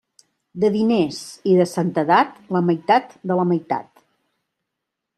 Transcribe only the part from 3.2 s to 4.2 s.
de la meitat.